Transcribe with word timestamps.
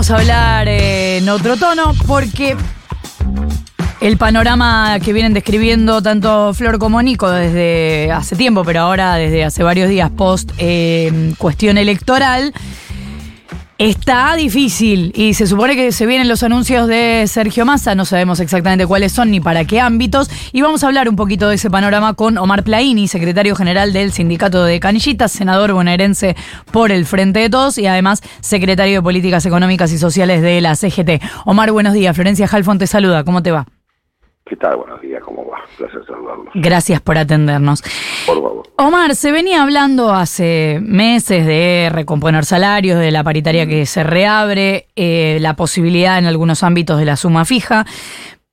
vamos 0.00 0.10
a 0.12 0.16
hablar 0.16 0.66
en 0.66 1.28
otro 1.28 1.58
tono 1.58 1.92
porque 2.06 2.56
el 4.00 4.16
panorama 4.16 4.98
que 4.98 5.12
vienen 5.12 5.34
describiendo 5.34 6.00
tanto 6.00 6.54
Flor 6.54 6.78
como 6.78 7.02
Nico 7.02 7.30
desde 7.30 8.10
hace 8.10 8.34
tiempo, 8.34 8.64
pero 8.64 8.80
ahora 8.80 9.16
desde 9.16 9.44
hace 9.44 9.62
varios 9.62 9.90
días 9.90 10.10
post 10.10 10.52
eh, 10.56 11.34
cuestión 11.36 11.76
electoral, 11.76 12.54
Está 13.80 14.36
difícil 14.36 15.10
y 15.16 15.32
se 15.32 15.46
supone 15.46 15.74
que 15.74 15.90
se 15.90 16.04
vienen 16.04 16.28
los 16.28 16.42
anuncios 16.42 16.86
de 16.86 17.24
Sergio 17.26 17.64
Massa, 17.64 17.94
no 17.94 18.04
sabemos 18.04 18.38
exactamente 18.38 18.86
cuáles 18.86 19.10
son 19.10 19.30
ni 19.30 19.40
para 19.40 19.64
qué 19.64 19.80
ámbitos, 19.80 20.30
y 20.52 20.60
vamos 20.60 20.84
a 20.84 20.88
hablar 20.88 21.08
un 21.08 21.16
poquito 21.16 21.48
de 21.48 21.54
ese 21.54 21.70
panorama 21.70 22.12
con 22.12 22.36
Omar 22.36 22.62
Plaini, 22.62 23.08
secretario 23.08 23.56
general 23.56 23.94
del 23.94 24.12
Sindicato 24.12 24.64
de 24.64 24.80
Canillitas, 24.80 25.32
senador 25.32 25.72
bonaerense 25.72 26.36
por 26.70 26.92
el 26.92 27.06
Frente 27.06 27.40
de 27.40 27.48
Todos 27.48 27.78
y 27.78 27.86
además 27.86 28.20
secretario 28.42 28.96
de 28.96 29.02
Políticas 29.02 29.46
Económicas 29.46 29.90
y 29.92 29.96
Sociales 29.96 30.42
de 30.42 30.60
la 30.60 30.76
CGT. 30.76 31.22
Omar, 31.46 31.72
buenos 31.72 31.94
días. 31.94 32.14
Florencia 32.14 32.46
Halfon 32.52 32.78
te 32.78 32.86
saluda. 32.86 33.24
¿Cómo 33.24 33.42
te 33.42 33.50
va? 33.50 33.66
¿Qué 34.50 34.56
tal? 34.56 34.78
Buenos 34.78 35.00
días, 35.00 35.22
¿cómo 35.22 35.46
va? 35.46 35.60
Placer 35.78 36.04
saludarlos. 36.04 36.48
Gracias 36.54 37.00
por 37.00 37.16
atendernos. 37.16 37.82
Por 38.26 38.34
favor. 38.34 38.66
Omar, 38.78 39.14
se 39.14 39.30
venía 39.30 39.62
hablando 39.62 40.10
hace 40.12 40.80
meses 40.82 41.46
de 41.46 41.88
recomponer 41.92 42.44
salarios, 42.44 42.98
de 42.98 43.12
la 43.12 43.22
paritaria 43.22 43.68
que 43.68 43.86
se 43.86 44.02
reabre, 44.02 44.88
eh, 44.96 45.38
la 45.40 45.54
posibilidad 45.54 46.18
en 46.18 46.26
algunos 46.26 46.64
ámbitos 46.64 46.98
de 46.98 47.04
la 47.04 47.14
suma 47.14 47.44
fija, 47.44 47.86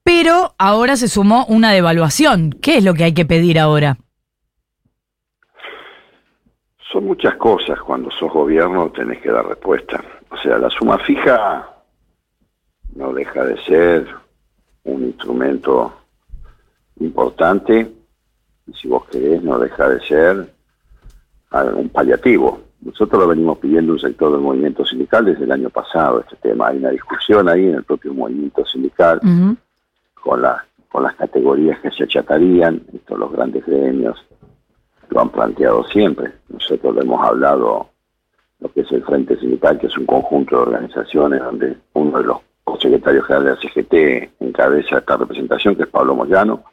pero 0.04 0.54
ahora 0.60 0.98
se 0.98 1.08
sumó 1.08 1.48
una 1.48 1.72
devaluación. 1.72 2.52
¿Qué 2.52 2.78
es 2.78 2.84
lo 2.84 2.94
que 2.94 3.06
hay 3.06 3.16
que 3.16 3.26
pedir 3.26 3.58
ahora? 3.58 3.98
Son 6.92 7.06
muchas 7.06 7.34
cosas. 7.38 7.80
Cuando 7.80 8.12
sos 8.12 8.32
gobierno 8.32 8.92
tenés 8.92 9.20
que 9.20 9.32
dar 9.32 9.48
respuesta. 9.48 10.00
O 10.30 10.38
sea, 10.38 10.60
la 10.60 10.70
suma 10.70 11.00
fija 11.00 11.68
no 12.94 13.14
deja 13.14 13.44
de 13.44 13.58
ser 13.64 14.27
un 14.88 15.04
instrumento 15.04 15.94
importante 17.00 17.92
y 18.68 18.74
si 18.74 18.88
vos 18.88 19.06
querés 19.06 19.42
no 19.44 19.60
deja 19.60 19.90
de 19.90 20.00
ser 20.02 20.54
un 21.76 21.90
paliativo. 21.90 22.62
Nosotros 22.82 23.22
lo 23.22 23.28
venimos 23.30 23.58
pidiendo 23.58 23.94
un 23.94 24.00
sector 24.00 24.32
del 24.32 24.42
movimiento 24.42 24.86
sindical 24.86 25.26
desde 25.26 25.46
el 25.46 25.52
año 25.52 25.70
pasado, 25.70 26.20
este 26.20 26.36
tema. 26.38 26.68
Hay 26.68 26.78
una 26.78 26.90
discusión 26.90 27.50
ahí 27.50 27.66
en 27.66 27.76
el 27.76 27.84
propio 27.84 28.14
movimiento 28.14 28.66
sindical 28.66 29.20
con, 30.22 30.42
la, 30.42 30.66
con 30.92 31.04
las 31.04 31.16
categorías 31.16 31.80
que 31.80 31.92
se 31.92 32.04
achatarían, 32.04 32.82
estos 32.94 33.18
los 33.18 33.32
grandes 33.32 33.66
gremios 33.66 34.24
lo 35.10 35.22
han 35.22 35.30
planteado 35.30 35.84
siempre. 35.86 36.34
Nosotros 36.50 36.96
lo 36.96 37.02
hemos 37.02 37.26
hablado, 37.26 37.90
lo 38.60 38.72
que 38.72 38.82
es 38.82 38.92
el 38.92 39.04
Frente 39.04 39.38
Sindical, 39.40 39.80
que 39.80 39.88
es 39.88 39.98
un 39.98 40.06
conjunto 40.06 40.58
de 40.58 40.62
organizaciones 40.64 41.42
donde 41.42 41.78
uno 41.94 42.18
de 42.18 42.26
los 42.26 42.38
secretario 42.80 43.24
general 43.24 43.46
de 43.46 43.52
la 43.52 43.62
CGT 43.62 44.42
encabeza 44.42 44.98
esta 44.98 45.18
representación, 45.18 45.76
que 45.76 45.84
es 45.84 45.90
Pablo 45.90 46.16
Moyano. 46.16 46.64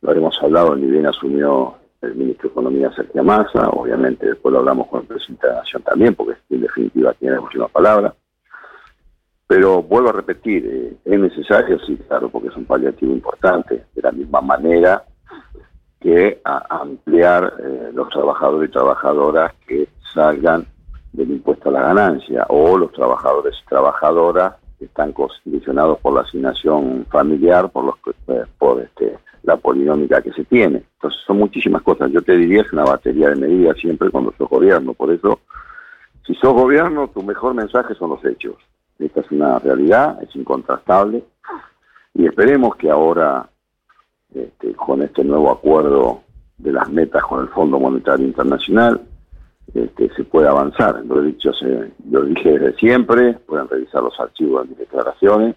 Lo 0.00 0.10
haremos 0.10 0.38
hablado 0.42 0.76
ni 0.76 0.86
bien 0.86 1.06
asumió 1.06 1.76
el 2.02 2.14
ministro 2.14 2.48
de 2.48 2.52
Economía 2.52 2.92
Sergio 2.94 3.24
Massa, 3.24 3.70
obviamente 3.70 4.26
después 4.26 4.52
lo 4.52 4.60
hablamos 4.60 4.86
con 4.86 5.00
el 5.00 5.06
presidente 5.06 5.46
de 5.46 5.52
la 5.52 5.58
Nación 5.60 5.82
también, 5.82 6.14
porque 6.14 6.38
en 6.50 6.60
definitiva 6.60 7.12
tiene 7.14 7.34
la 7.36 7.40
última 7.40 7.68
palabra. 7.68 8.14
Pero 9.46 9.82
vuelvo 9.82 10.10
a 10.10 10.12
repetir, 10.12 10.66
eh, 10.66 10.96
es 11.04 11.18
necesario, 11.18 11.78
sí, 11.80 11.96
claro, 12.06 12.28
porque 12.28 12.48
es 12.48 12.56
un 12.56 12.66
paliativo 12.66 13.12
importante, 13.12 13.86
de 13.94 14.02
la 14.02 14.12
misma 14.12 14.40
manera 14.40 15.04
que 16.00 16.40
ampliar 16.44 17.54
eh, 17.58 17.90
los 17.92 18.08
trabajadores 18.10 18.68
y 18.68 18.72
trabajadoras 18.72 19.52
que 19.66 19.88
salgan 20.14 20.66
del 21.12 21.30
impuesto 21.30 21.70
a 21.70 21.72
la 21.72 21.82
ganancia, 21.82 22.46
o 22.48 22.78
los 22.78 22.92
trabajadores 22.92 23.54
y 23.60 23.68
trabajadoras 23.68 24.54
están 24.84 25.12
condicionados 25.12 25.98
por 26.00 26.14
la 26.14 26.20
asignación 26.20 27.06
familiar, 27.10 27.70
por 27.70 27.84
los 27.84 27.94
eh, 28.28 28.44
por 28.58 28.80
este 28.80 29.18
la 29.42 29.56
polinómica 29.56 30.20
que 30.20 30.32
se 30.32 30.44
tiene. 30.44 30.82
Entonces 30.94 31.20
son 31.26 31.38
muchísimas 31.38 31.82
cosas. 31.82 32.10
Yo 32.10 32.22
te 32.22 32.36
diría 32.36 32.62
es 32.62 32.72
una 32.72 32.84
batería 32.84 33.30
de 33.30 33.36
medidas 33.36 33.76
siempre 33.78 34.10
cuando 34.10 34.32
sos 34.36 34.48
gobierno. 34.48 34.92
Por 34.92 35.10
eso, 35.10 35.40
si 36.26 36.34
sos 36.34 36.52
gobierno, 36.52 37.08
tu 37.08 37.22
mejor 37.22 37.54
mensaje 37.54 37.94
son 37.94 38.10
los 38.10 38.24
hechos. 38.24 38.56
Esta 38.98 39.20
es 39.20 39.30
una 39.30 39.58
realidad, 39.58 40.22
es 40.22 40.34
incontrastable. 40.36 41.24
Y 42.14 42.26
esperemos 42.26 42.76
que 42.76 42.90
ahora, 42.90 43.48
este, 44.34 44.74
con 44.74 45.02
este 45.02 45.24
nuevo 45.24 45.50
acuerdo 45.50 46.22
de 46.58 46.72
las 46.72 46.90
metas 46.90 47.22
con 47.22 47.40
el 47.40 47.48
Fondo 47.48 47.78
Monetario 47.78 48.26
Internacional, 48.26 49.00
este, 49.74 50.14
se 50.14 50.24
puede 50.24 50.48
avanzar. 50.48 51.04
Lo 51.04 51.20
he 51.20 51.26
dicho, 51.26 51.52
se, 51.52 51.92
lo 52.10 52.22
dije 52.22 52.58
desde 52.58 52.78
siempre, 52.78 53.34
pueden 53.46 53.68
revisar 53.68 54.02
los 54.02 54.18
archivos 54.18 54.62
de 54.62 54.68
mis 54.70 54.78
declaraciones. 54.78 55.56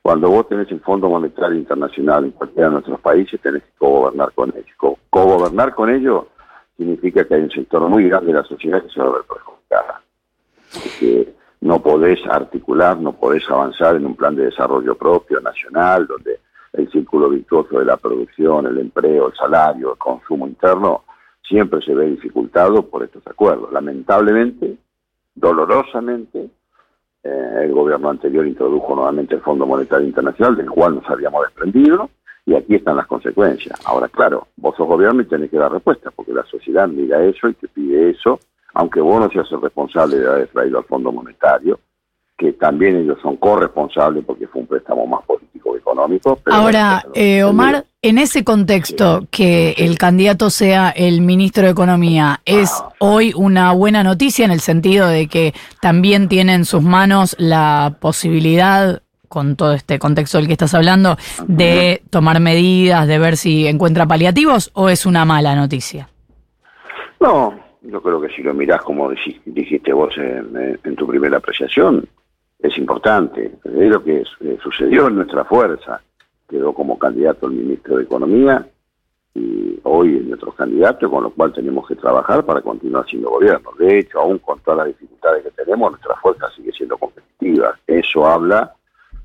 Cuando 0.00 0.30
vos 0.30 0.48
tenés 0.48 0.70
el 0.70 0.80
Fondo 0.80 1.08
Monetario 1.08 1.58
Internacional 1.58 2.24
en 2.24 2.30
cualquiera 2.32 2.68
de 2.68 2.72
nuestros 2.72 3.00
países, 3.00 3.40
tenés 3.40 3.62
que 3.62 3.70
co-gobernar 3.78 4.32
con 4.32 4.50
ellos. 4.50 4.98
Co-gobernar 5.10 5.74
con 5.74 5.90
ellos 5.90 6.26
significa 6.76 7.24
que 7.24 7.34
hay 7.34 7.42
un 7.42 7.50
sector 7.50 7.88
muy 7.88 8.08
grande 8.08 8.32
de 8.32 8.38
la 8.38 8.44
sociedad 8.44 8.82
que 8.82 8.90
se 8.90 9.00
va 9.00 9.06
a 9.06 9.12
ver 9.12 9.22
perjudicada. 9.22 10.02
Que 10.98 11.34
no 11.60 11.80
podés 11.80 12.18
articular, 12.26 12.98
no 12.98 13.12
podés 13.12 13.48
avanzar 13.48 13.94
en 13.96 14.06
un 14.06 14.16
plan 14.16 14.34
de 14.34 14.46
desarrollo 14.46 14.96
propio, 14.96 15.40
nacional, 15.40 16.06
donde 16.06 16.40
el 16.72 16.90
círculo 16.90 17.28
virtuoso 17.28 17.78
de 17.78 17.84
la 17.84 17.96
producción, 17.96 18.66
el 18.66 18.78
empleo, 18.78 19.28
el 19.28 19.34
salario, 19.34 19.92
el 19.92 19.98
consumo 19.98 20.48
interno 20.48 21.04
siempre 21.52 21.82
se 21.82 21.94
ve 21.94 22.06
dificultado 22.06 22.88
por 22.88 23.02
estos 23.04 23.26
acuerdos. 23.26 23.70
Lamentablemente, 23.70 24.78
dolorosamente, 25.34 26.48
eh, 27.22 27.60
el 27.64 27.72
gobierno 27.72 28.08
anterior 28.08 28.46
introdujo 28.46 28.96
nuevamente 28.96 29.34
el 29.34 29.42
Fondo 29.42 29.66
Monetario 29.66 30.06
Internacional, 30.06 30.56
del 30.56 30.70
cual 30.70 30.94
nos 30.94 31.08
habíamos 31.10 31.42
desprendido, 31.42 32.08
y 32.46 32.54
aquí 32.54 32.76
están 32.76 32.96
las 32.96 33.06
consecuencias. 33.06 33.78
Ahora, 33.84 34.08
claro, 34.08 34.48
vos 34.56 34.74
sos 34.76 34.88
gobierno 34.88 35.20
y 35.20 35.26
tenés 35.26 35.50
que 35.50 35.58
dar 35.58 35.70
respuesta, 35.70 36.10
porque 36.10 36.32
la 36.32 36.44
sociedad 36.44 36.88
mira 36.88 37.22
eso 37.22 37.50
y 37.50 37.54
te 37.54 37.68
pide 37.68 38.10
eso, 38.10 38.40
aunque 38.72 39.02
vos 39.02 39.20
no 39.20 39.28
seas 39.28 39.52
el 39.52 39.60
responsable 39.60 40.18
de 40.20 40.28
haber 40.28 40.48
traído 40.48 40.78
al 40.78 40.84
Fondo 40.84 41.12
Monetario, 41.12 41.78
que 42.38 42.54
también 42.54 42.96
ellos 42.96 43.18
son 43.20 43.36
corresponsables 43.36 44.24
porque 44.24 44.46
fue 44.46 44.62
un 44.62 44.66
préstamo 44.66 45.06
más 45.06 45.22
político 45.26 45.51
Ahora, 46.46 47.04
eh, 47.14 47.42
Omar, 47.44 47.84
en 48.00 48.18
ese 48.18 48.44
contexto, 48.44 49.26
que 49.30 49.74
el 49.78 49.98
candidato 49.98 50.50
sea 50.50 50.90
el 50.90 51.20
ministro 51.20 51.64
de 51.64 51.70
Economía, 51.70 52.40
¿es 52.44 52.70
ah. 52.72 52.92
hoy 52.98 53.32
una 53.36 53.72
buena 53.72 54.02
noticia 54.02 54.44
en 54.44 54.50
el 54.50 54.60
sentido 54.60 55.08
de 55.08 55.28
que 55.28 55.54
también 55.80 56.28
tiene 56.28 56.54
en 56.54 56.64
sus 56.64 56.82
manos 56.82 57.36
la 57.38 57.96
posibilidad, 58.00 59.02
con 59.28 59.56
todo 59.56 59.72
este 59.72 59.98
contexto 59.98 60.38
del 60.38 60.46
que 60.46 60.52
estás 60.52 60.74
hablando, 60.74 61.16
de 61.46 62.02
tomar 62.10 62.40
medidas, 62.40 63.06
de 63.06 63.18
ver 63.18 63.36
si 63.36 63.66
encuentra 63.66 64.06
paliativos 64.06 64.70
o 64.74 64.88
es 64.88 65.06
una 65.06 65.24
mala 65.24 65.54
noticia? 65.54 66.08
No, 67.20 67.54
yo 67.82 68.02
creo 68.02 68.20
que 68.20 68.28
si 68.30 68.42
lo 68.42 68.52
mirás 68.52 68.82
como 68.82 69.10
dijiste 69.46 69.92
vos 69.92 70.14
en 70.16 70.96
tu 70.96 71.06
primera 71.06 71.38
apreciación, 71.38 72.06
es 72.62 72.78
importante. 72.78 73.52
Es 73.64 73.90
lo 73.90 74.02
que 74.02 74.24
sucedió 74.62 75.08
en 75.08 75.16
nuestra 75.16 75.44
fuerza. 75.44 76.00
Quedó 76.48 76.72
como 76.72 76.98
candidato 76.98 77.46
el 77.46 77.54
ministro 77.54 77.96
de 77.96 78.04
Economía 78.04 78.66
y 79.34 79.80
hoy 79.84 80.18
es 80.18 80.26
nuestro 80.26 80.52
candidato, 80.52 81.10
con 81.10 81.24
lo 81.24 81.30
cual 81.30 81.52
tenemos 81.52 81.88
que 81.88 81.96
trabajar 81.96 82.44
para 82.44 82.60
continuar 82.60 83.06
siendo 83.06 83.30
gobierno. 83.30 83.70
De 83.78 83.98
hecho, 83.98 84.20
aún 84.20 84.38
con 84.38 84.60
todas 84.60 84.78
las 84.78 84.86
dificultades 84.88 85.44
que 85.44 85.50
tenemos, 85.50 85.90
nuestra 85.92 86.14
fuerza 86.16 86.50
sigue 86.54 86.72
siendo 86.72 86.96
competitiva. 86.98 87.78
Eso 87.86 88.26
habla 88.26 88.74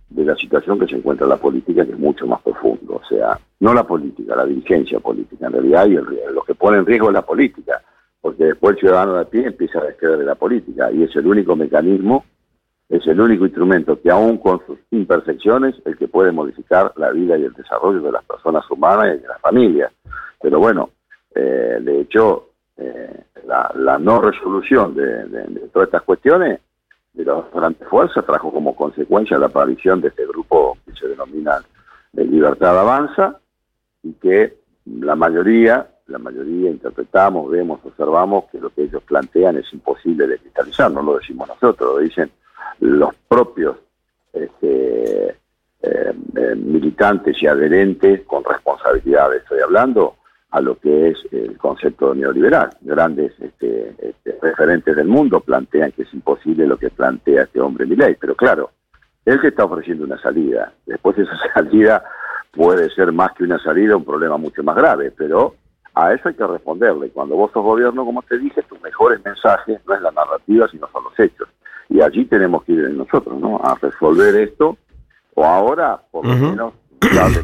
de 0.09 0.24
la 0.24 0.36
situación 0.38 0.80
que 0.80 0.88
se 0.88 0.96
encuentra 0.96 1.28
la 1.28 1.36
política, 1.36 1.86
que 1.86 1.92
es 1.92 2.00
mucho 2.00 2.25
más 2.25 2.42
profundo. 2.42 3.02
O 3.04 3.08
sea, 3.08 3.38
no 3.59 3.74
la 3.74 3.86
política, 3.86 4.36
la 4.36 4.46
dirigencia 4.46 5.00
política 5.00 5.48
en 5.48 5.54
realidad, 5.54 5.88
y 5.88 5.96
el, 5.96 6.06
lo 6.34 6.42
que 6.44 6.56
pone 6.56 6.78
en 6.78 6.86
riesgo 6.86 7.09
es 7.09 7.14
la 7.14 7.25
política, 7.25 7.81
porque 8.22 8.46
después 8.46 8.75
el 8.75 8.80
ciudadano 8.80 9.16
de 9.16 9.25
pie 9.25 9.48
empieza 9.48 9.80
a 9.80 9.84
descreer 9.84 10.18
de 10.18 10.25
la 10.25 10.36
política, 10.36 10.90
y 10.92 11.04
es 11.04 11.14
el 11.18 11.28
único 11.28 11.58
mecanismo 11.58 12.24
es 12.90 13.06
el 13.06 13.20
único 13.20 13.46
instrumento 13.46 14.00
que 14.02 14.09
aún 14.09 14.38
con 14.38 14.66
sus 14.66 14.80
imperfecciones, 14.92 15.75
el 15.86 15.98
que 15.98 16.07
puede 16.07 16.31
modificar 16.31 16.94
la 16.95 17.12
vida 17.12 17.38
y 17.38 17.44
el 17.44 17.54
desarrollo 17.54 18.01
de 18.01 18.12
las 18.12 18.24
personas 18.24 18.69
humanas 18.72 19.18
y 19.18 19.22
de 19.22 19.28
las 19.28 19.42
familias. 19.42 19.92
Pero 20.42 20.60
bueno, 20.60 20.92
eh, 21.36 21.80
de 21.81 22.01
hecho, 22.01 22.50
eh, 22.78 23.24
la, 23.45 23.98
no 24.00 24.22
resolución 24.22 24.95
de, 24.95 25.69
todas 25.74 25.88
estas 25.88 26.04
cuestiones 26.04 26.62
de 27.13 27.25
las 27.25 27.51
grandes 27.54 27.88
fuerzas 27.88 28.25
trajo 28.25 28.51
como 28.51 28.75
consecuencia 28.75 29.38
la 29.38 29.48
aparición 29.48 30.00
de 30.00 30.10
este 30.10 30.25
grupo 30.25 30.78
que 30.86 30.94
se 30.94 31.07
denomina 31.07 31.60
Libertad 32.13 32.80
Avanza 32.80 33.39
y 34.04 34.13
que 34.13 34.57
la 34.86 35.16
mayoría, 35.16 35.88
la 36.07 36.19
mayoría 36.19 36.69
interpretamos, 36.69 37.50
vemos, 37.50 37.80
observamos 37.84 38.45
que 38.51 38.60
lo 38.60 38.69
que 38.69 38.84
ellos 38.84 39.04
plantean 39.04 39.57
es 39.57 39.72
imposible 39.74 40.28
de 40.28 40.38
cristalizar, 40.38 40.92
no 40.92 41.01
lo 41.01 41.18
decimos 41.18 41.48
nosotros, 41.48 41.95
lo 41.95 42.00
dicen 42.00 42.31
los 42.79 43.13
propios 43.27 43.77
este, 44.33 45.29
eh, 45.29 45.35
eh, 45.81 46.56
militantes 46.56 47.41
y 47.41 47.47
adherentes 47.47 48.21
con 48.25 48.44
responsabilidad, 48.44 49.33
estoy 49.35 49.59
hablando, 49.59 50.15
a 50.51 50.62
lo 50.62 50.79
que 50.79 51.09
es 51.09 51.18
el 51.31 51.57
concepto 51.57 52.15
neoliberal. 52.15 52.69
Grandes 52.81 53.33
este, 53.39 53.94
este, 54.00 54.38
referentes 54.41 54.95
del 54.95 55.07
mundo 55.07 55.41
plantean 55.41 55.91
que 55.91 56.03
es 56.03 56.13
imposible 56.13 56.65
lo 56.65 56.77
que 56.77 56.89
plantea 56.89 57.44
este 57.44 57.59
hombre 57.59 57.85
Milei, 57.85 58.15
pero 58.15 58.35
claro, 58.35 58.71
él 59.25 59.39
se 59.41 59.50
está 59.50 59.65
ofreciendo 59.65 60.06
una 60.06 60.19
salida. 60.19 60.71
Después 60.85 61.18
esa 61.18 61.38
salida 61.53 62.03
puede 62.51 62.89
ser 62.89 63.12
más 63.12 63.33
que 63.33 63.44
una 63.44 63.59
salida, 63.59 63.97
un 63.97 64.06
problema 64.06 64.38
mucho 64.38 64.63
más 64.63 64.75
grave, 64.75 65.12
pero 65.12 65.56
a 65.94 66.13
eso 66.13 66.29
hay 66.29 66.35
que 66.35 66.47
responderle. 66.47 67.09
Cuando 67.09 67.35
vos 67.35 67.51
sos 67.51 67.63
gobierno, 67.63 68.06
como 68.06 68.21
te 68.21 68.38
dije, 68.38 68.62
tus 68.63 68.81
mejores 68.81 69.24
mensajes 69.24 69.79
no 69.85 69.95
es 69.95 70.01
la 70.01 70.12
narrativa, 70.12 70.68
sino 70.69 70.88
son 70.91 71.03
los 71.03 71.19
hechos. 71.19 71.50
Y 71.89 72.01
allí 72.01 72.25
tenemos 72.25 72.63
que 72.63 72.74
ir 72.74 72.89
nosotros, 72.92 73.39
¿no? 73.39 73.60
A 73.63 73.75
resolver 73.75 74.36
esto, 74.36 74.78
o 75.36 75.45
ahora, 75.45 76.00
por 76.12 76.25
lo 76.25 76.36
menos, 76.36 76.74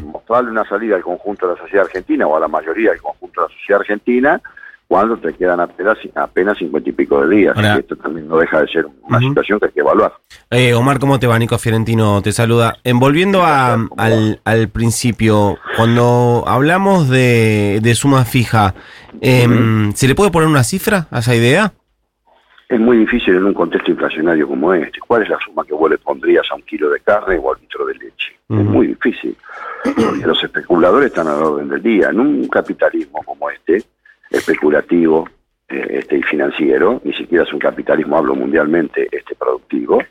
mostrarle 0.02 0.50
una 0.50 0.64
salida 0.64 0.96
al 0.96 1.02
conjunto 1.02 1.46
de 1.46 1.54
la 1.54 1.60
sociedad 1.60 1.86
argentina 1.86 2.26
o 2.26 2.36
a 2.36 2.40
la 2.40 2.48
mayoría 2.48 2.90
del 2.90 3.00
conjunto 3.00 3.40
de 3.40 3.48
la 3.48 3.54
sociedad 3.54 3.80
argentina 3.80 4.42
cuando 4.86 5.16
te 5.16 5.32
quedan 5.32 5.60
apenas, 5.60 5.96
apenas 6.14 6.58
50 6.58 6.90
y 6.90 6.92
pico 6.92 7.26
de 7.26 7.36
días. 7.36 7.56
esto 7.78 7.96
también 7.96 8.28
no 8.28 8.36
deja 8.36 8.60
de 8.60 8.68
ser 8.68 8.86
una 9.02 9.18
situación 9.18 9.58
que 9.58 9.66
hay 9.66 9.72
que 9.72 9.80
evaluar. 9.80 10.12
Eh, 10.50 10.74
Omar, 10.74 10.98
¿cómo 10.98 11.18
te 11.18 11.26
va? 11.26 11.38
Nico 11.38 11.58
Fiorentino 11.58 12.20
te 12.22 12.32
saluda. 12.32 12.76
Envolviendo 12.84 13.44
al, 13.44 14.40
al, 14.44 14.68
principio, 14.68 15.58
cuando 15.76 16.44
hablamos 16.46 17.08
de, 17.08 17.80
de 17.82 17.94
suma 17.94 18.24
fija, 18.24 18.74
em, 19.20 19.92
¿se 19.94 20.06
le 20.06 20.14
puede 20.14 20.30
poner 20.30 20.48
una 20.48 20.64
cifra 20.64 21.08
a 21.10 21.20
esa 21.20 21.34
idea? 21.34 21.72
Es 22.74 22.80
muy 22.80 22.96
difícil 22.96 23.36
en 23.36 23.44
un 23.44 23.54
contexto 23.54 23.92
inflacionario 23.92 24.48
como 24.48 24.74
este. 24.74 24.98
¿Cuál 24.98 25.22
es 25.22 25.28
la 25.28 25.38
suma 25.38 25.64
que 25.64 25.74
vos 25.74 25.88
le 25.88 25.96
pondrías 25.96 26.44
a 26.50 26.56
un 26.56 26.62
kilo 26.62 26.90
de 26.90 26.98
carne 26.98 27.38
o 27.40 27.54
al 27.54 27.60
litro 27.60 27.86
de 27.86 27.94
leche? 27.94 28.32
Es 28.48 28.64
muy 28.64 28.88
difícil. 28.88 29.36
Porque 29.84 30.26
los 30.26 30.42
especuladores 30.42 31.06
están 31.06 31.28
al 31.28 31.40
orden 31.40 31.68
del 31.68 31.80
día. 31.80 32.08
En 32.08 32.18
un 32.18 32.48
capitalismo 32.48 33.22
como 33.24 33.48
este, 33.48 33.84
especulativo 34.28 35.28
eh, 35.68 35.86
este, 36.00 36.16
y 36.16 36.22
financiero, 36.24 37.00
ni 37.04 37.12
siquiera 37.12 37.44
es 37.44 37.52
un 37.52 37.60
capitalismo, 37.60 38.18
hablo 38.18 38.34
mundialmente, 38.34 39.06
este 39.12 39.36
productivo, 39.36 40.02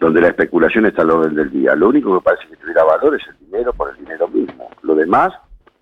donde 0.00 0.20
la 0.20 0.28
especulación 0.30 0.86
está 0.86 1.02
al 1.02 1.12
orden 1.12 1.36
del 1.36 1.52
día. 1.52 1.76
Lo 1.76 1.90
único 1.90 2.18
que 2.18 2.24
parece 2.24 2.48
que 2.48 2.56
tuviera 2.56 2.82
valor 2.82 3.14
es 3.14 3.22
el 3.28 3.46
dinero 3.46 3.72
por 3.72 3.88
el 3.88 4.04
dinero 4.04 4.26
mismo. 4.26 4.68
Lo 4.82 4.96
demás 4.96 5.32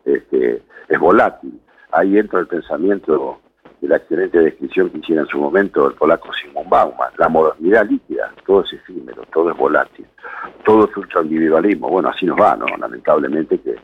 este, 0.05 0.61
es 0.91 0.99
volátil. 0.99 1.59
Ahí 1.91 2.19
entra 2.19 2.41
el 2.41 2.49
pensamiento 2.49 3.41
la 3.89 3.97
excelente 3.97 4.39
descripción 4.39 4.91
que 4.91 4.99
hiciera 4.99 5.23
en 5.23 5.29
su 5.29 5.39
momento 5.39 5.89
el 5.89 5.95
polaco 5.95 6.31
Simon 6.35 6.69
Bauman, 6.69 7.11
la 7.17 7.29
modernidad 7.29 7.89
líquida, 7.89 8.33
todo 8.47 8.63
es 8.63 8.73
efímero, 8.75 9.23
todo 9.33 9.51
es 9.51 9.57
volátil, 9.57 10.05
todo 10.65 10.89
es 10.89 10.97
ultra 10.97 11.23
individualismo, 11.23 11.89
bueno, 11.89 12.11
así 12.11 12.27
nos 12.27 12.39
va, 12.39 12.55
¿no? 12.55 12.67
Lamentablemente 12.79 13.59
que 13.59 13.77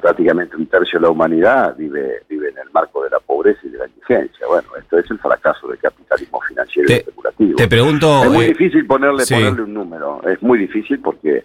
prácticamente 0.00 0.56
un 0.56 0.66
tercio 0.66 0.98
de 0.98 1.06
la 1.06 1.12
humanidad 1.12 1.76
vive, 1.76 2.22
vive 2.28 2.48
en 2.48 2.58
el 2.58 2.70
marco 2.72 3.04
de 3.04 3.10
la 3.10 3.20
pobreza 3.20 3.60
y 3.64 3.68
de 3.68 3.78
la 3.78 3.86
indigencia. 3.86 4.46
Bueno, 4.46 4.68
esto 4.78 4.98
es 4.98 5.10
el 5.10 5.18
fracaso 5.18 5.68
del 5.68 5.78
capitalismo 5.78 6.40
financiero 6.40 6.88
y 6.90 6.92
especulativo. 6.94 7.56
Te 7.56 7.68
pregunto... 7.68 8.24
Es 8.24 8.30
muy 8.30 8.44
eh, 8.46 8.48
difícil 8.48 8.86
ponerle, 8.86 9.24
ponerle 9.28 9.62
un 9.62 9.74
número, 9.74 10.22
es 10.26 10.40
muy 10.42 10.58
difícil 10.58 11.00
porque 11.00 11.44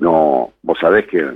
no, 0.00 0.52
vos 0.62 0.78
sabés 0.80 1.06
que 1.06 1.32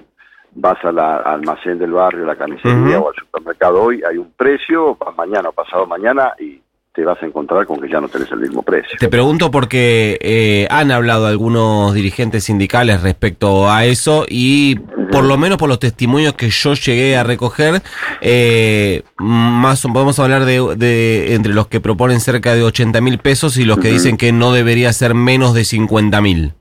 vas 0.57 0.83
al 0.85 0.99
almacén 0.99 1.79
del 1.79 1.93
barrio, 1.93 2.25
a 2.25 2.29
la 2.29 2.37
camisería 2.37 2.99
o 2.99 3.09
al 3.09 3.15
supermercado 3.15 3.83
hoy, 3.83 4.03
hay 4.09 4.17
un 4.17 4.33
precio, 4.33 4.97
mañana 5.17 5.51
o 5.51 5.53
pasado 5.53 5.87
mañana 5.87 6.33
y 6.39 6.61
te 6.97 7.05
vas 7.05 7.23
a 7.23 7.27
encontrar 7.27 7.67
con 7.67 7.79
que 7.79 7.91
ya 7.91 8.01
no 8.01 8.09
tenés 8.09 8.33
el 8.33 8.39
mismo 8.39 8.63
precio. 8.63 8.97
Te 8.99 9.11
pregunto 9.11 9.51
porque 9.51 10.19
eh, 10.23 10.67
han 10.71 10.91
hablado 10.91 11.27
algunos 11.27 11.93
dirigentes 11.93 12.45
sindicales 12.45 13.03
respecto 13.03 13.71
a 13.71 13.85
eso 13.85 14.25
y 14.27 14.77
por 15.13 15.25
lo 15.25 15.37
menos 15.37 15.59
por 15.59 15.69
los 15.69 15.79
testimonios 15.79 16.33
que 16.33 16.49
yo 16.49 16.73
llegué 16.73 17.19
a 17.19 17.23
recoger, 17.23 17.83
eh, 18.23 19.03
más 19.19 19.83
podemos 19.93 20.19
hablar 20.19 20.47
de, 20.47 21.35
entre 21.35 21.53
los 21.53 21.67
que 21.67 21.81
proponen 21.81 22.21
cerca 22.21 22.55
de 22.55 22.63
80 22.63 23.03
mil 23.03 23.19
pesos 23.19 23.59
y 23.59 23.65
los 23.65 23.77
que 23.79 23.89
dicen 23.89 24.17
que 24.17 24.33
no 24.33 24.53
debería 24.53 24.91
ser 24.95 25.15
menos 25.15 25.53
de 25.53 25.65
50 25.65 26.21
mil. 26.23 26.55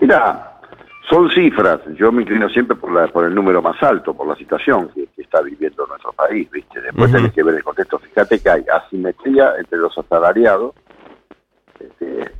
Mira, 0.00 0.47
son 1.08 1.30
cifras, 1.30 1.80
yo 1.94 2.12
me 2.12 2.22
inclino 2.22 2.48
siempre 2.50 2.76
por, 2.76 2.92
la, 2.92 3.08
por 3.08 3.24
el 3.24 3.34
número 3.34 3.62
más 3.62 3.82
alto, 3.82 4.14
por 4.14 4.26
la 4.26 4.36
situación 4.36 4.90
que, 4.94 5.08
está 5.16 5.40
viviendo 5.42 5.86
nuestro 5.86 6.12
país, 6.12 6.50
¿viste? 6.50 6.80
Después 6.80 7.12
tenés 7.12 7.32
que 7.32 7.42
ver 7.42 7.56
el 7.56 7.62
contexto. 7.62 7.98
Fíjate 7.98 8.40
que 8.40 8.48
hay 8.48 8.64
asimetría 8.72 9.56
entre 9.58 9.78
los 9.78 9.96
asalariados, 9.98 10.74
este, 11.78 12.30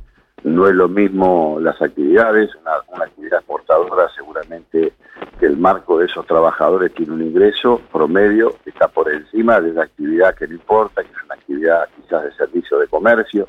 no 0.43 0.67
es 0.67 0.73
lo 0.73 0.87
mismo 0.87 1.59
las 1.61 1.79
actividades, 1.81 2.49
una, 2.55 3.03
actividad 3.03 3.39
exportadora 3.39 4.09
seguramente 4.15 4.93
que 5.39 5.45
el 5.45 5.57
marco 5.57 5.99
de 5.99 6.05
esos 6.05 6.25
trabajadores 6.25 6.93
tiene 6.93 7.13
un 7.13 7.21
ingreso 7.21 7.79
promedio 7.91 8.55
que 8.63 8.71
está 8.71 8.87
por 8.87 9.11
encima 9.11 9.61
de 9.61 9.69
esa 9.69 9.83
actividad 9.83 10.33
que 10.35 10.47
no 10.47 10.55
importa, 10.55 11.03
que 11.03 11.11
es 11.11 11.23
una 11.25 11.35
actividad 11.35 11.87
quizás 11.95 12.23
de 12.23 12.33
servicio 12.33 12.79
de 12.79 12.87
comercio, 12.87 13.47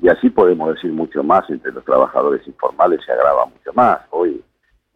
y 0.00 0.08
así 0.08 0.30
podemos 0.30 0.74
decir 0.74 0.92
mucho 0.92 1.24
más 1.24 1.48
entre 1.50 1.72
los 1.72 1.84
trabajadores 1.84 2.46
informales 2.46 3.00
se 3.04 3.12
agrava 3.12 3.46
mucho 3.46 3.72
más. 3.74 3.98
Hoy 4.10 4.42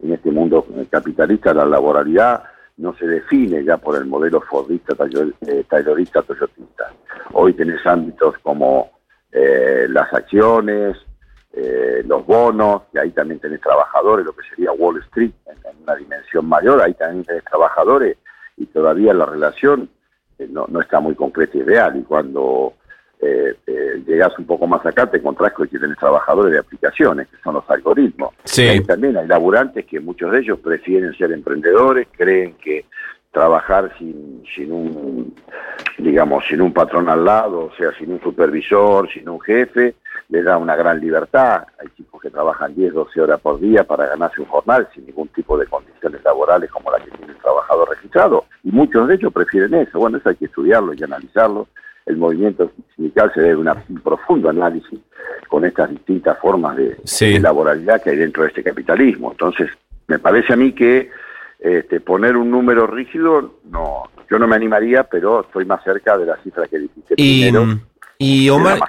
en 0.01 0.13
este 0.13 0.31
mundo 0.31 0.65
capitalista 0.89 1.53
la 1.53 1.65
laboralidad 1.65 2.43
no 2.77 2.95
se 2.95 3.05
define 3.05 3.63
ya 3.63 3.77
por 3.77 3.95
el 3.95 4.05
modelo 4.05 4.41
fordista, 4.41 4.95
eh, 5.47 5.63
taylorista, 5.69 6.21
toyotista. 6.23 6.91
Hoy 7.33 7.53
tenés 7.53 7.85
ámbitos 7.85 8.35
como 8.39 8.91
eh, 9.31 9.85
las 9.89 10.11
acciones, 10.13 10.97
eh, 11.53 12.03
los 12.07 12.25
bonos, 12.25 12.83
y 12.93 12.97
ahí 12.97 13.11
también 13.11 13.39
tenés 13.39 13.61
trabajadores, 13.61 14.25
lo 14.25 14.33
que 14.33 14.47
sería 14.49 14.71
Wall 14.71 14.99
Street 14.99 15.31
en, 15.45 15.83
una 15.83 15.95
dimensión 15.95 16.47
mayor, 16.47 16.81
ahí 16.81 16.93
también 16.95 17.23
tenés 17.23 17.43
trabajadores 17.43 18.17
y 18.57 18.65
todavía 18.67 19.13
la 19.13 19.25
relación 19.25 19.89
no, 20.49 20.65
no 20.67 20.81
está 20.81 20.99
muy 20.99 21.13
concreta 21.13 21.57
y 21.57 21.61
real. 21.61 21.97
Y 21.97 22.03
cuando 22.03 22.73
eh, 23.21 23.55
eh, 23.67 24.03
llegas 24.07 24.37
un 24.39 24.45
poco 24.45 24.65
más 24.65 24.83
acá, 24.85 25.05
te 25.05 25.17
encontrás 25.17 25.53
con 25.53 25.67
que 25.67 25.77
tenés 25.77 25.97
trabajadores 25.97 26.53
de 26.53 26.59
aplicaciones, 26.59 27.27
que 27.27 27.37
son 27.43 27.53
los 27.53 27.69
algoritmos. 27.69 28.33
Sí. 28.45 28.81
también 28.81 29.15
hay 29.15 29.27
laburantes 29.27 29.85
que 29.85 29.99
muchos 29.99 30.31
de 30.31 30.39
ellos 30.39 30.59
prefieren 30.59 31.13
ser 31.13 31.31
emprendedores, 31.31 32.07
creen 32.17 32.55
que 32.55 32.85
trabajar 33.31 33.91
sin, 33.97 34.43
sin 34.55 34.71
un, 34.71 35.35
digamos, 35.97 36.43
sin 36.47 36.61
un 36.61 36.73
patrón 36.73 37.09
al 37.09 37.23
lado, 37.23 37.65
o 37.65 37.75
sea, 37.77 37.91
sin 37.97 38.11
un 38.11 38.21
supervisor, 38.21 39.07
sin 39.11 39.29
un 39.29 39.39
jefe, 39.39 39.95
les 40.29 40.43
da 40.43 40.57
una 40.57 40.75
gran 40.75 40.99
libertad. 40.99 41.63
Hay 41.79 41.87
chicos 41.95 42.21
que 42.21 42.29
trabajan 42.29 42.73
10, 42.73 42.93
12 42.93 43.21
horas 43.21 43.39
por 43.39 43.59
día 43.59 43.83
para 43.83 44.07
ganarse 44.07 44.41
un 44.41 44.47
jornal 44.47 44.87
sin 44.93 45.05
ningún 45.05 45.27
tipo 45.29 45.57
de 45.57 45.67
condiciones 45.67 46.23
laborales 46.23 46.71
como 46.71 46.91
la 46.91 46.99
que 46.99 47.11
tiene 47.11 47.33
el 47.33 47.39
trabajador 47.39 47.89
registrado. 47.89 48.45
Y 48.63 48.71
muchos 48.71 49.07
de 49.07 49.15
ellos 49.15 49.31
prefieren 49.31 49.73
eso. 49.75 49.99
Bueno, 49.99 50.17
eso 50.17 50.29
hay 50.29 50.35
que 50.35 50.45
estudiarlo 50.45 50.93
y 50.93 51.03
analizarlo 51.03 51.67
el 52.05 52.17
movimiento 52.17 52.71
sindical 52.95 53.31
se 53.33 53.41
debe 53.41 53.55
una, 53.55 53.83
un 53.89 53.99
profundo 53.99 54.49
análisis 54.49 54.99
con 55.47 55.65
estas 55.65 55.89
distintas 55.89 56.39
formas 56.39 56.77
de, 56.77 57.39
laboralidad 57.39 58.01
que 58.01 58.11
hay 58.11 58.17
dentro 58.17 58.43
de 58.43 58.49
este 58.49 58.63
capitalismo. 58.63 59.31
Entonces, 59.31 59.69
me 60.07 60.19
parece 60.19 60.53
a 60.53 60.55
mí 60.55 60.73
que 60.73 61.09
este, 61.59 61.99
poner 61.99 62.37
un 62.37 62.49
número 62.49 62.87
rígido, 62.87 63.59
no, 63.69 64.03
yo 64.29 64.39
no 64.39 64.47
me 64.47 64.55
animaría, 64.55 65.03
pero 65.03 65.41
estoy 65.41 65.65
más 65.65 65.83
cerca 65.83 66.17
de 66.17 66.25
la 66.25 66.37
cifra 66.37 66.67
que 66.67 66.79
dijiste 66.79 67.15
primero. 67.15 67.79
Y 68.23 68.51
Omar, 68.51 68.79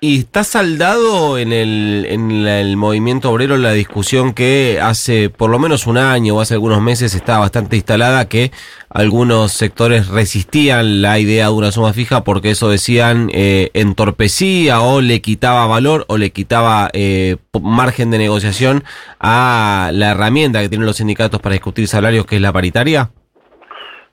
¿y 0.00 0.20
está 0.20 0.44
saldado 0.44 1.36
en 1.36 1.52
el, 1.52 2.06
en 2.08 2.30
el 2.30 2.78
movimiento 2.78 3.30
obrero 3.30 3.58
la 3.58 3.72
discusión 3.72 4.32
que 4.32 4.80
hace 4.82 5.28
por 5.28 5.50
lo 5.50 5.58
menos 5.58 5.86
un 5.86 5.98
año 5.98 6.34
o 6.34 6.40
hace 6.40 6.54
algunos 6.54 6.80
meses 6.80 7.14
estaba 7.14 7.40
bastante 7.40 7.76
instalada 7.76 8.30
que 8.30 8.50
algunos 8.88 9.52
sectores 9.52 10.08
resistían 10.08 11.02
la 11.02 11.18
idea 11.18 11.48
de 11.48 11.52
una 11.52 11.70
suma 11.70 11.92
fija 11.92 12.24
porque 12.24 12.52
eso 12.52 12.70
decían 12.70 13.28
eh, 13.34 13.68
entorpecía 13.74 14.80
o 14.80 15.02
le 15.02 15.20
quitaba 15.20 15.66
valor 15.66 16.06
o 16.08 16.16
le 16.16 16.30
quitaba 16.30 16.88
eh, 16.94 17.36
margen 17.60 18.10
de 18.10 18.16
negociación 18.16 18.84
a 19.20 19.90
la 19.92 20.12
herramienta 20.12 20.62
que 20.62 20.70
tienen 20.70 20.86
los 20.86 20.96
sindicatos 20.96 21.42
para 21.42 21.52
discutir 21.52 21.88
salarios 21.88 22.24
que 22.24 22.36
es 22.36 22.40
la 22.40 22.54
paritaria? 22.54 23.10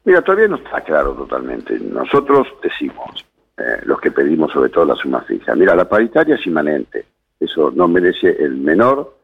Mira, 0.03 0.22
todavía 0.22 0.50
no 0.50 0.58
está 0.58 0.82
claro 0.82 1.13
totalmente. 1.13 1.79
Nosotros 1.79 2.46
decimos, 2.62 3.25
eh, 3.57 3.81
los 3.85 4.01
que 4.01 4.12
pedimos 4.12 4.51
sobre 4.51 4.69
todo 4.69 4.85
la 4.85 4.95
suma 4.95 5.21
fija. 5.21 5.55
Mira, 5.55 5.75
la 5.75 5.88
paritaria 5.88 6.35
es 6.35 6.45
inmanente, 6.45 7.05
eso 7.39 7.71
no 7.71 7.88
merece 7.88 8.35
el 8.43 8.57
menor, 8.57 9.15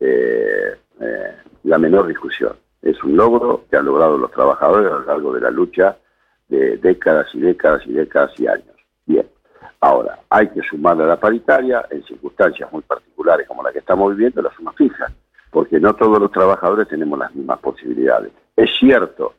eh, 0.00 0.74
eh, 1.00 1.32
la 1.64 1.78
menor 1.78 2.06
discusión. 2.06 2.56
Es 2.80 3.02
un 3.04 3.16
logro 3.16 3.64
que 3.70 3.76
han 3.76 3.84
logrado 3.84 4.16
los 4.16 4.30
trabajadores 4.30 4.90
a 4.90 4.96
lo 4.96 5.04
largo 5.04 5.34
de 5.34 5.40
la 5.40 5.50
lucha 5.50 5.96
de 6.48 6.76
décadas 6.78 7.26
y 7.34 7.40
décadas 7.40 7.82
y 7.86 7.92
décadas 7.92 8.38
y 8.38 8.46
años. 8.46 8.76
Bien, 9.04 9.26
ahora, 9.80 10.18
hay 10.30 10.48
que 10.48 10.62
sumarle 10.62 11.04
a 11.04 11.08
la 11.08 11.20
paritaria 11.20 11.86
en 11.90 12.02
circunstancias 12.04 12.70
muy 12.72 12.82
particulares 12.82 13.46
como 13.46 13.62
la 13.62 13.72
que 13.72 13.80
estamos 13.80 14.14
viviendo, 14.14 14.40
la 14.40 14.54
suma 14.54 14.72
fija, 14.72 15.12
porque 15.50 15.78
no 15.78 15.94
todos 15.94 16.18
los 16.18 16.30
trabajadores 16.30 16.88
tenemos 16.88 17.18
las 17.18 17.34
mismas 17.34 17.58
posibilidades. 17.58 18.32
Es 18.56 18.70
cierto 18.78 19.34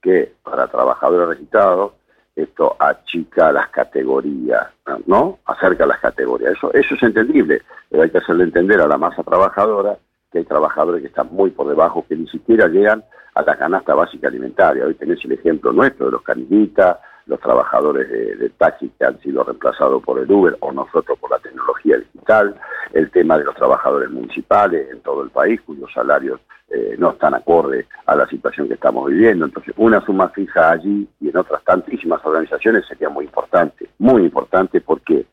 que 0.00 0.34
para 0.42 0.68
trabajadores 0.68 1.28
registrados 1.30 1.92
esto 2.42 2.76
achica 2.78 3.52
las 3.52 3.68
categorías, 3.68 4.68
¿no? 5.06 5.38
Acerca 5.44 5.86
las 5.86 5.98
categorías. 6.00 6.52
Eso, 6.52 6.72
eso 6.72 6.94
es 6.94 7.02
entendible, 7.02 7.62
pero 7.90 8.02
hay 8.02 8.10
que 8.10 8.18
hacerle 8.18 8.44
entender 8.44 8.80
a 8.80 8.86
la 8.86 8.96
masa 8.96 9.22
trabajadora 9.22 9.98
que 10.30 10.38
hay 10.38 10.44
trabajadores 10.44 11.00
que 11.00 11.08
están 11.08 11.28
muy 11.30 11.50
por 11.50 11.68
debajo, 11.68 12.04
que 12.08 12.14
ni 12.14 12.28
siquiera 12.28 12.68
llegan 12.68 13.02
a 13.34 13.42
la 13.42 13.56
canasta 13.56 13.94
básica 13.94 14.28
alimentaria. 14.28 14.84
Hoy 14.84 14.94
tenés 14.94 15.24
el 15.24 15.32
ejemplo 15.32 15.72
nuestro 15.72 16.06
de 16.06 16.12
los 16.12 16.22
canillitas, 16.22 16.98
los 17.26 17.40
trabajadores 17.40 18.08
de, 18.08 18.50
taxi 18.50 18.90
que 18.98 19.04
han 19.04 19.20
sido 19.20 19.44
reemplazados 19.44 20.02
por 20.02 20.18
el 20.18 20.30
Uber 20.30 20.56
o 20.60 20.72
nosotros 20.72 21.18
por 21.18 21.30
la 21.30 21.38
tecnología 21.38 21.98
digital, 21.98 22.54
el 22.92 23.10
tema 23.10 23.38
de 23.38 23.44
los 23.44 23.54
trabajadores 23.54 24.10
municipales 24.10 24.88
en 24.90 25.00
todo 25.00 25.22
el 25.22 25.30
país 25.30 25.60
cuyos 25.62 25.92
salarios 25.92 26.40
eh, 26.70 26.96
no 26.98 27.10
están 27.12 27.34
acorde 27.34 27.86
a 28.06 28.14
la 28.14 28.26
situación 28.26 28.68
que 28.68 28.74
estamos 28.74 29.06
viviendo. 29.06 29.46
Entonces, 29.46 29.74
una 29.76 30.04
suma 30.04 30.28
fija 30.28 30.70
allí 30.70 31.08
y 31.20 31.28
en 31.28 31.36
otras 31.36 31.62
tantísimas 31.64 32.24
organizaciones 32.24 32.86
sería 32.86 33.08
muy 33.08 33.24
importante, 33.24 33.88
muy 33.98 34.24
importante 34.24 34.80
porque 34.80 35.26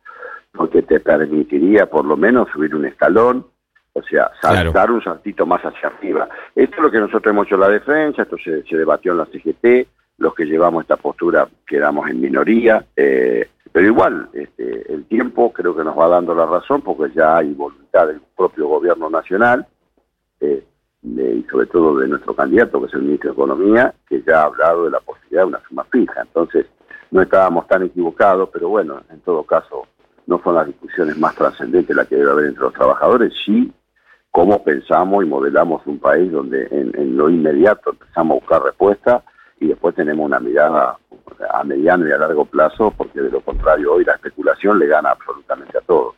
porque 0.54 0.82
te 0.84 1.02
permitiría 1.02 1.86
por 1.86 2.06
lo 2.06 2.16
menos 2.16 2.48
subir 2.50 2.74
un 2.74 2.86
escalón, 2.86 3.46
o 3.92 4.02
sea, 4.04 4.32
saltar 4.42 4.90
un 4.90 5.04
saltito 5.04 5.46
más 5.46 5.62
hacia 5.62 5.90
arriba. 5.90 6.30
Esto 6.56 6.78
es 6.78 6.82
lo 6.82 6.90
que 6.90 7.00
nosotros 7.00 7.32
hemos 7.32 7.46
hecho 7.48 7.56
en 7.56 7.62
la 7.62 7.70
defensa, 7.70 8.22
esto 8.22 8.38
se, 8.38 8.64
se 8.64 8.78
debatió 8.78 9.12
en 9.12 9.18
la 9.18 9.26
CGT, 9.26 9.88
los 10.18 10.34
que 10.34 10.46
llevamos 10.46 10.84
esta 10.84 10.96
postura 10.96 11.48
quedamos 11.68 12.10
en 12.10 12.22
minoría, 12.22 12.86
eh, 12.96 13.50
pero 13.72 13.88
igual, 13.88 14.30
este, 14.34 14.94
el 14.94 15.06
tiempo 15.06 15.52
creo 15.52 15.76
que 15.76 15.84
nos 15.84 15.98
va 15.98 16.08
dando 16.08 16.34
la 16.34 16.46
razón 16.46 16.82
porque 16.82 17.14
ya 17.14 17.38
hay 17.38 17.54
voluntad 17.54 18.08
del 18.08 18.22
propio 18.36 18.68
gobierno 18.68 19.10
nacional 19.10 19.68
eh, 20.40 20.64
y 21.06 21.46
sobre 21.50 21.68
todo 21.68 21.98
de 22.00 22.08
nuestro 22.08 22.36
candidato, 22.36 22.80
que 22.80 22.88
es 22.88 22.94
el 22.94 23.04
ministro 23.04 23.30
de 23.30 23.34
Economía, 23.34 23.94
que 24.08 24.22
ya 24.24 24.42
ha 24.42 24.46
hablado 24.46 24.86
de 24.86 24.92
la 24.92 25.00
posibilidad 25.00 25.44
de 25.44 25.48
una 25.48 25.62
suma 25.68 25.84
fija. 25.86 26.22
Entonces, 26.22 26.66
no 27.12 27.22
estábamos 27.22 27.68
tan 27.68 27.84
equivocados, 27.84 28.50
pero 28.52 28.70
bueno, 28.70 29.02
en 29.10 29.20
todo 29.22 29.44
caso, 29.44 29.88
no 30.28 30.42
son 30.44 30.56
las 30.56 30.68
discusiones 30.68 31.18
más 31.18 31.36
trascendentes 31.36 31.96
las 31.96 32.08
que 32.08 32.16
debe 32.16 32.32
haber 32.32 32.46
entre 32.46 32.64
los 32.64 32.74
trabajadores, 32.74 33.34
sí 33.46 33.72
cómo 34.36 34.62
pensamos 34.62 35.24
y 35.24 35.28
modelamos 35.30 35.82
un 35.88 35.98
país 35.98 36.30
donde 36.30 36.68
en, 36.70 36.92
en 37.00 37.16
lo 37.16 37.30
inmediato 37.30 37.92
empezamos 37.92 38.36
a 38.36 38.40
buscar 38.42 38.64
respuestas 38.64 39.24
y 39.62 39.68
después 39.68 39.96
tenemos 39.96 40.26
una 40.26 40.42
mirada 40.42 40.98
a 41.52 41.64
mediano 41.64 42.06
y 42.06 42.12
a 42.12 42.18
largo 42.18 42.44
plazo, 42.44 42.94
porque 42.98 43.22
de 43.22 43.30
lo 43.30 43.40
contrario 43.40 43.94
hoy 43.94 44.04
la 44.04 44.16
especulación 44.16 44.78
le 44.78 44.88
gana 44.88 45.12
absolutamente 45.12 45.78
a 45.78 45.82
todo. 45.82 46.15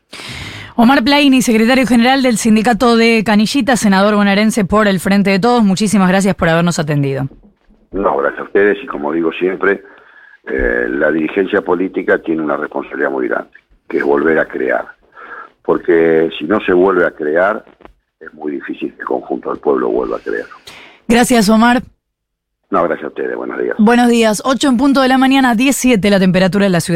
Omar 0.79 1.03
Plaini, 1.03 1.41
secretario 1.41 1.87
general 1.87 2.21
del 2.21 2.37
Sindicato 2.37 2.97
de 2.97 3.23
Canillita, 3.25 3.75
senador 3.75 4.13
bonaerense 4.13 4.63
por 4.63 4.87
el 4.87 4.99
Frente 4.99 5.31
de 5.31 5.39
Todos, 5.39 5.63
muchísimas 5.63 6.07
gracias 6.07 6.35
por 6.35 6.49
habernos 6.49 6.77
atendido. 6.77 7.27
No, 7.91 8.15
gracias 8.17 8.41
a 8.41 8.43
ustedes 8.43 8.77
y 8.83 8.85
como 8.85 9.11
digo 9.11 9.31
siempre, 9.31 9.83
eh, 10.45 10.85
la 10.87 11.09
dirigencia 11.11 11.63
política 11.63 12.19
tiene 12.19 12.43
una 12.43 12.57
responsabilidad 12.57 13.09
muy 13.09 13.27
grande, 13.27 13.49
que 13.89 13.97
es 13.97 14.03
volver 14.03 14.37
a 14.37 14.45
crear. 14.45 14.85
Porque 15.63 16.29
si 16.37 16.45
no 16.45 16.59
se 16.59 16.73
vuelve 16.73 17.07
a 17.07 17.11
crear, 17.11 17.65
es 18.19 18.31
muy 18.35 18.51
difícil 18.51 18.93
que 18.93 19.01
el 19.01 19.07
conjunto 19.07 19.49
del 19.49 19.59
pueblo 19.59 19.89
vuelva 19.89 20.17
a 20.17 20.19
crear. 20.19 20.45
Gracias, 21.07 21.49
Omar. 21.49 21.81
No, 22.69 22.83
gracias 22.83 23.05
a 23.05 23.07
ustedes. 23.07 23.35
Buenos 23.35 23.59
días. 23.59 23.75
Buenos 23.79 24.09
días. 24.09 24.43
8 24.45 24.67
en 24.67 24.77
punto 24.77 25.01
de 25.01 25.07
la 25.07 25.17
mañana, 25.17 25.55
17 25.55 26.07
la 26.09 26.19
temperatura 26.19 26.65
en 26.65 26.73
la 26.73 26.81
ciudad. 26.81 26.95